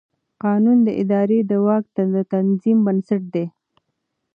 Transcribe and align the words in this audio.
قانون 0.43 0.77
د 0.87 0.89
ادارې 1.01 1.39
د 1.49 1.51
واک 1.65 1.85
د 2.13 2.17
تنظیم 2.33 2.77
بنسټ 2.85 3.23
دی. 3.33 3.45